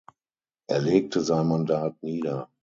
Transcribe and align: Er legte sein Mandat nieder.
Er 0.65 0.79
legte 0.79 1.21
sein 1.21 1.45
Mandat 1.47 2.01
nieder. 2.01 2.49